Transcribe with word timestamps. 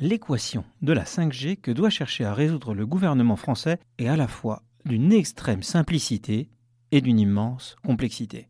l'équation 0.00 0.64
de 0.80 0.94
la 0.94 1.04
5G 1.04 1.56
que 1.56 1.70
doit 1.70 1.90
chercher 1.90 2.24
à 2.24 2.32
résoudre 2.32 2.74
le 2.74 2.86
gouvernement 2.86 3.36
français 3.36 3.78
est 3.98 4.08
à 4.08 4.16
la 4.16 4.28
fois 4.28 4.62
d'une 4.86 5.12
extrême 5.12 5.62
simplicité 5.62 6.48
et 6.90 7.02
d'une 7.02 7.20
immense 7.20 7.76
complexité. 7.84 8.48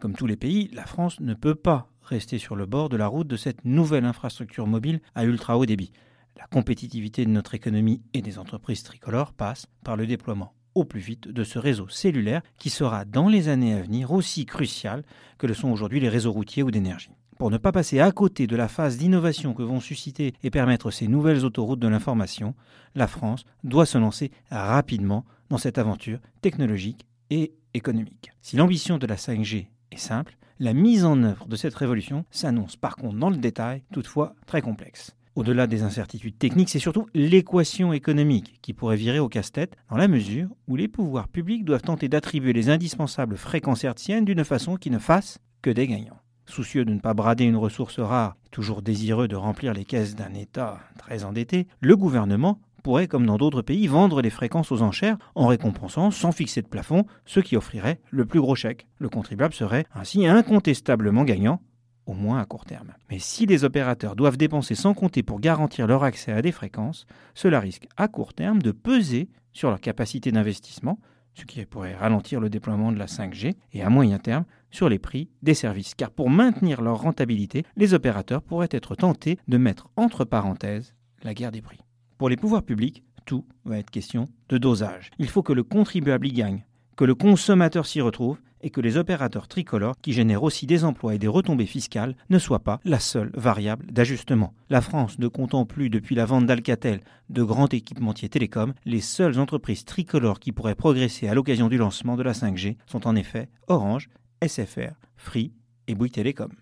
Comme 0.00 0.14
tous 0.14 0.26
les 0.26 0.36
pays, 0.36 0.70
la 0.72 0.86
France 0.86 1.20
ne 1.20 1.34
peut 1.34 1.54
pas 1.54 1.90
rester 2.02 2.38
sur 2.38 2.56
le 2.56 2.64
bord 2.64 2.88
de 2.88 2.96
la 2.96 3.06
route 3.06 3.28
de 3.28 3.36
cette 3.36 3.66
nouvelle 3.66 4.06
infrastructure 4.06 4.66
mobile 4.66 5.00
à 5.14 5.24
ultra 5.24 5.58
haut 5.58 5.66
débit. 5.66 5.92
La 6.38 6.46
compétitivité 6.46 7.26
de 7.26 7.30
notre 7.30 7.54
économie 7.54 8.00
et 8.14 8.22
des 8.22 8.38
entreprises 8.38 8.82
tricolores 8.82 9.34
passe 9.34 9.66
par 9.84 9.96
le 9.96 10.06
déploiement 10.06 10.54
au 10.74 10.84
plus 10.84 11.00
vite 11.00 11.28
de 11.28 11.44
ce 11.44 11.58
réseau 11.58 11.88
cellulaire 11.88 12.40
qui 12.56 12.70
sera 12.70 13.04
dans 13.04 13.28
les 13.28 13.48
années 13.48 13.74
à 13.74 13.82
venir 13.82 14.12
aussi 14.12 14.46
crucial 14.46 15.02
que 15.36 15.46
le 15.46 15.54
sont 15.54 15.70
aujourd'hui 15.70 16.00
les 16.00 16.08
réseaux 16.08 16.32
routiers 16.32 16.62
ou 16.62 16.70
d'énergie. 16.70 17.10
Pour 17.38 17.52
ne 17.52 17.56
pas 17.56 17.70
passer 17.70 18.00
à 18.00 18.10
côté 18.10 18.48
de 18.48 18.56
la 18.56 18.66
phase 18.66 18.98
d'innovation 18.98 19.54
que 19.54 19.62
vont 19.62 19.78
susciter 19.78 20.34
et 20.42 20.50
permettre 20.50 20.90
ces 20.90 21.06
nouvelles 21.06 21.44
autoroutes 21.44 21.78
de 21.78 21.86
l'information, 21.86 22.56
la 22.96 23.06
France 23.06 23.44
doit 23.62 23.86
se 23.86 23.96
lancer 23.96 24.32
rapidement 24.50 25.24
dans 25.48 25.56
cette 25.56 25.78
aventure 25.78 26.18
technologique 26.42 27.06
et 27.30 27.52
économique. 27.74 28.32
Si 28.42 28.56
l'ambition 28.56 28.98
de 28.98 29.06
la 29.06 29.14
5G 29.14 29.66
est 29.92 29.98
simple, 29.98 30.36
la 30.58 30.72
mise 30.72 31.04
en 31.04 31.22
œuvre 31.22 31.46
de 31.46 31.54
cette 31.54 31.76
révolution 31.76 32.24
s'annonce 32.32 32.74
par 32.74 32.96
contre 32.96 33.18
dans 33.18 33.30
le 33.30 33.36
détail, 33.36 33.84
toutefois 33.92 34.34
très 34.46 34.60
complexe. 34.60 35.14
Au-delà 35.36 35.68
des 35.68 35.84
incertitudes 35.84 36.38
techniques, 36.38 36.70
c'est 36.70 36.80
surtout 36.80 37.06
l'équation 37.14 37.92
économique 37.92 38.58
qui 38.62 38.72
pourrait 38.72 38.96
virer 38.96 39.20
au 39.20 39.28
casse-tête 39.28 39.76
dans 39.88 39.96
la 39.96 40.08
mesure 40.08 40.48
où 40.66 40.74
les 40.74 40.88
pouvoirs 40.88 41.28
publics 41.28 41.64
doivent 41.64 41.82
tenter 41.82 42.08
d'attribuer 42.08 42.52
les 42.52 42.68
indispensables 42.68 43.36
fréquences 43.36 43.84
hertziennes 43.84 44.24
d'une 44.24 44.42
façon 44.42 44.76
qui 44.76 44.90
ne 44.90 44.98
fasse 44.98 45.38
que 45.62 45.70
des 45.70 45.86
gagnants. 45.86 46.18
Soucieux 46.48 46.86
de 46.86 46.92
ne 46.92 46.98
pas 46.98 47.12
brader 47.12 47.44
une 47.44 47.56
ressource 47.56 48.00
rare, 48.00 48.34
toujours 48.50 48.80
désireux 48.80 49.28
de 49.28 49.36
remplir 49.36 49.74
les 49.74 49.84
caisses 49.84 50.16
d'un 50.16 50.32
État 50.32 50.80
très 50.96 51.24
endetté, 51.24 51.68
le 51.80 51.94
gouvernement 51.94 52.58
pourrait, 52.82 53.06
comme 53.06 53.26
dans 53.26 53.36
d'autres 53.36 53.60
pays, 53.60 53.86
vendre 53.86 54.22
les 54.22 54.30
fréquences 54.30 54.72
aux 54.72 54.80
enchères 54.80 55.18
en 55.34 55.46
récompensant, 55.46 56.10
sans 56.10 56.32
fixer 56.32 56.62
de 56.62 56.66
plafond, 56.66 57.04
ceux 57.26 57.42
qui 57.42 57.56
offriraient 57.56 58.00
le 58.10 58.24
plus 58.24 58.40
gros 58.40 58.54
chèque. 58.54 58.86
Le 58.98 59.10
contribuable 59.10 59.52
serait 59.52 59.84
ainsi 59.94 60.26
incontestablement 60.26 61.24
gagnant 61.24 61.60
au 62.06 62.14
moins 62.14 62.40
à 62.40 62.46
court 62.46 62.64
terme. 62.64 62.94
Mais 63.10 63.18
si 63.18 63.44
les 63.44 63.64
opérateurs 63.64 64.16
doivent 64.16 64.38
dépenser 64.38 64.74
sans 64.74 64.94
compter 64.94 65.22
pour 65.22 65.40
garantir 65.40 65.86
leur 65.86 66.02
accès 66.02 66.32
à 66.32 66.40
des 66.40 66.52
fréquences, 66.52 67.06
cela 67.34 67.60
risque 67.60 67.86
à 67.98 68.08
court 68.08 68.32
terme 68.32 68.62
de 68.62 68.72
peser 68.72 69.28
sur 69.52 69.68
leur 69.68 69.80
capacité 69.80 70.32
d'investissement, 70.32 70.98
ce 71.38 71.44
qui 71.44 71.64
pourrait 71.64 71.94
ralentir 71.94 72.40
le 72.40 72.50
déploiement 72.50 72.92
de 72.92 72.98
la 72.98 73.06
5G, 73.06 73.54
et 73.72 73.82
à 73.82 73.90
moyen 73.90 74.18
terme 74.18 74.44
sur 74.70 74.88
les 74.88 74.98
prix 74.98 75.30
des 75.42 75.54
services. 75.54 75.94
Car 75.94 76.10
pour 76.10 76.30
maintenir 76.30 76.82
leur 76.82 77.00
rentabilité, 77.00 77.64
les 77.76 77.94
opérateurs 77.94 78.42
pourraient 78.42 78.68
être 78.70 78.94
tentés 78.94 79.38
de 79.46 79.56
mettre 79.56 79.88
entre 79.96 80.24
parenthèses 80.24 80.94
la 81.22 81.34
guerre 81.34 81.52
des 81.52 81.62
prix. 81.62 81.78
Pour 82.16 82.28
les 82.28 82.36
pouvoirs 82.36 82.64
publics, 82.64 83.04
tout 83.24 83.44
va 83.64 83.78
être 83.78 83.90
question 83.90 84.26
de 84.48 84.58
dosage. 84.58 85.10
Il 85.18 85.28
faut 85.28 85.42
que 85.42 85.52
le 85.52 85.62
contribuable 85.62 86.26
y 86.26 86.32
gagne, 86.32 86.64
que 86.96 87.04
le 87.04 87.14
consommateur 87.14 87.86
s'y 87.86 88.00
retrouve 88.00 88.40
et 88.62 88.70
que 88.70 88.80
les 88.80 88.96
opérateurs 88.96 89.48
tricolores, 89.48 89.96
qui 90.00 90.12
génèrent 90.12 90.42
aussi 90.42 90.66
des 90.66 90.84
emplois 90.84 91.14
et 91.14 91.18
des 91.18 91.28
retombées 91.28 91.66
fiscales, 91.66 92.16
ne 92.30 92.38
soient 92.38 92.58
pas 92.58 92.80
la 92.84 92.98
seule 92.98 93.30
variable 93.34 93.86
d'ajustement. 93.90 94.54
La 94.70 94.80
France 94.80 95.18
ne 95.18 95.28
comptant 95.28 95.64
plus 95.64 95.90
depuis 95.90 96.14
la 96.14 96.24
vente 96.24 96.46
d'Alcatel 96.46 97.00
de 97.30 97.42
grands 97.42 97.68
équipementiers 97.68 98.28
télécoms, 98.28 98.74
les 98.84 99.00
seules 99.00 99.38
entreprises 99.38 99.84
tricolores 99.84 100.40
qui 100.40 100.52
pourraient 100.52 100.74
progresser 100.74 101.28
à 101.28 101.34
l'occasion 101.34 101.68
du 101.68 101.76
lancement 101.76 102.16
de 102.16 102.22
la 102.22 102.32
5G 102.32 102.76
sont 102.86 103.06
en 103.06 103.16
effet 103.16 103.48
Orange, 103.66 104.08
SFR, 104.46 104.92
Free 105.16 105.52
et 105.86 105.94
Bouygues 105.94 106.12
Télécom. 106.12 106.52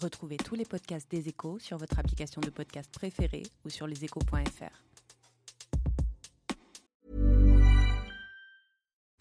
Retrouvez 0.00 0.36
tous 0.36 0.54
les 0.54 0.64
podcasts 0.64 1.10
des 1.10 1.28
échos 1.28 1.58
sur 1.58 1.78
votre 1.78 1.98
application 1.98 2.40
de 2.40 2.50
podcast 2.50 2.90
préférée 2.92 3.44
ou 3.64 3.70
sur 3.70 3.86
leséchos.fr. 3.86 4.93